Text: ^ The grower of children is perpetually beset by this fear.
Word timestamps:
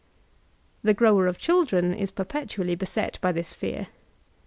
^ 0.01 0.03
The 0.81 0.95
grower 0.95 1.27
of 1.27 1.37
children 1.37 1.93
is 1.93 2.09
perpetually 2.09 2.73
beset 2.73 3.19
by 3.21 3.31
this 3.31 3.53
fear. 3.53 3.89